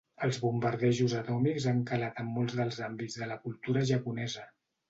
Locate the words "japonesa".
3.95-4.49